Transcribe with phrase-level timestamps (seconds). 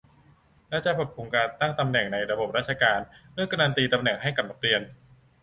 [0.69, 2.99] และจะปรับปรุงการตั้งตำแหน่งในระบบราชการ
[3.33, 4.81] เลิกการันตีตำแหน่งให้กับนักเรียน